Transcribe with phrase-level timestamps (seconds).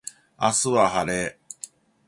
[0.41, 1.39] 明日は晴れ